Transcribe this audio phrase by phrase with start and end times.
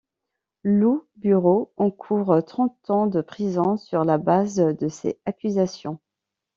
[0.63, 5.99] Loup Bureau encourt trente ans de prison sur la base de ces accusations.